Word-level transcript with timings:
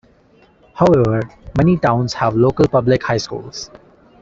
However, 0.73 1.21
many 1.55 1.77
towns 1.77 2.13
have 2.15 2.35
local 2.35 2.67
public 2.67 3.03
high 3.03 3.17
schools. 3.17 3.69